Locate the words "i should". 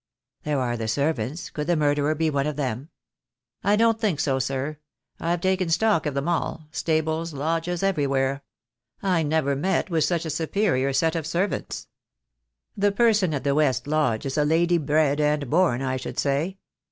15.83-16.17